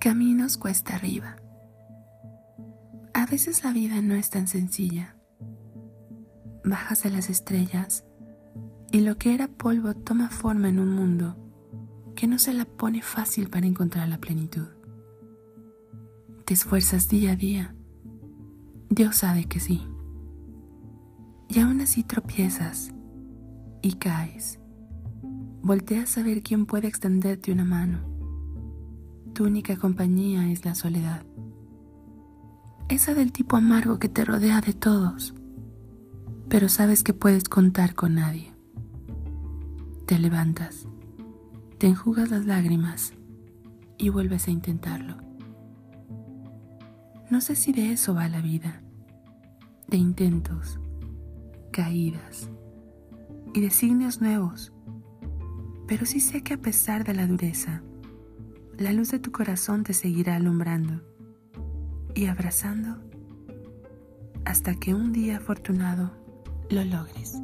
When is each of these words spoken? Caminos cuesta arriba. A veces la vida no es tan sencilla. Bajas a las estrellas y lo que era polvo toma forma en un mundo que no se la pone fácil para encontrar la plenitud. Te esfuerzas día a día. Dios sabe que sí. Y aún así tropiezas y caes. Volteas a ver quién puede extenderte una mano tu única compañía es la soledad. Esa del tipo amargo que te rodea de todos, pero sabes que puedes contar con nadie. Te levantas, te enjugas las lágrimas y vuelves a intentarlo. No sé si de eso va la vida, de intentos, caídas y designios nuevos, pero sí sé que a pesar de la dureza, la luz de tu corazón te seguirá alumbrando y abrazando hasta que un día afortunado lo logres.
Caminos 0.00 0.58
cuesta 0.58 0.94
arriba. 0.94 1.38
A 3.14 3.26
veces 3.26 3.64
la 3.64 3.72
vida 3.72 4.00
no 4.00 4.14
es 4.14 4.30
tan 4.30 4.46
sencilla. 4.46 5.16
Bajas 6.64 7.04
a 7.04 7.08
las 7.08 7.28
estrellas 7.30 8.04
y 8.92 9.00
lo 9.00 9.18
que 9.18 9.34
era 9.34 9.48
polvo 9.48 9.94
toma 9.94 10.30
forma 10.30 10.68
en 10.68 10.78
un 10.78 10.90
mundo 10.90 11.36
que 12.14 12.28
no 12.28 12.38
se 12.38 12.54
la 12.54 12.64
pone 12.64 13.02
fácil 13.02 13.50
para 13.50 13.66
encontrar 13.66 14.08
la 14.08 14.18
plenitud. 14.18 14.68
Te 16.44 16.54
esfuerzas 16.54 17.08
día 17.08 17.32
a 17.32 17.36
día. 17.36 17.74
Dios 18.90 19.16
sabe 19.16 19.46
que 19.46 19.58
sí. 19.58 19.82
Y 21.48 21.58
aún 21.58 21.80
así 21.80 22.04
tropiezas 22.04 22.94
y 23.82 23.94
caes. 23.94 24.60
Volteas 25.60 26.16
a 26.18 26.22
ver 26.22 26.44
quién 26.44 26.66
puede 26.66 26.86
extenderte 26.86 27.50
una 27.50 27.64
mano 27.64 28.17
tu 29.38 29.44
única 29.44 29.76
compañía 29.76 30.50
es 30.50 30.64
la 30.64 30.74
soledad. 30.74 31.22
Esa 32.88 33.14
del 33.14 33.30
tipo 33.30 33.56
amargo 33.56 34.00
que 34.00 34.08
te 34.08 34.24
rodea 34.24 34.60
de 34.60 34.72
todos, 34.72 35.32
pero 36.48 36.68
sabes 36.68 37.04
que 37.04 37.14
puedes 37.14 37.44
contar 37.44 37.94
con 37.94 38.16
nadie. 38.16 38.52
Te 40.06 40.18
levantas, 40.18 40.88
te 41.78 41.86
enjugas 41.86 42.32
las 42.32 42.46
lágrimas 42.46 43.12
y 43.96 44.08
vuelves 44.08 44.48
a 44.48 44.50
intentarlo. 44.50 45.18
No 47.30 47.40
sé 47.40 47.54
si 47.54 47.70
de 47.70 47.92
eso 47.92 48.14
va 48.14 48.28
la 48.28 48.40
vida, 48.40 48.82
de 49.86 49.98
intentos, 49.98 50.80
caídas 51.70 52.50
y 53.54 53.60
designios 53.60 54.20
nuevos, 54.20 54.72
pero 55.86 56.06
sí 56.06 56.18
sé 56.18 56.42
que 56.42 56.54
a 56.54 56.60
pesar 56.60 57.04
de 57.04 57.14
la 57.14 57.28
dureza, 57.28 57.84
la 58.78 58.92
luz 58.92 59.10
de 59.10 59.18
tu 59.18 59.32
corazón 59.32 59.82
te 59.82 59.92
seguirá 59.92 60.36
alumbrando 60.36 61.02
y 62.14 62.26
abrazando 62.26 62.96
hasta 64.44 64.74
que 64.76 64.94
un 64.94 65.12
día 65.12 65.38
afortunado 65.38 66.12
lo 66.70 66.84
logres. 66.84 67.34